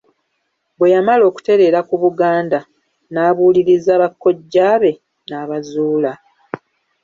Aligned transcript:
Bwe 0.77 0.87
yamala 0.93 1.23
okutereera 1.29 1.79
ku 1.89 1.95
Buganda 2.03 2.59
n'abuuliriza 3.13 3.93
bakojjaabe 4.01 4.91
n'aba-zuula. 5.29 6.11